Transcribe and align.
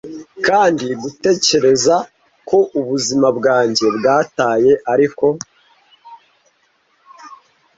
kandi 0.47 0.87
gutekereza 1.01 1.95
ko 2.49 2.57
ubuzima 2.79 3.27
bwanjye 3.37 3.85
bwataye 3.97 4.71
ariko 4.93 5.25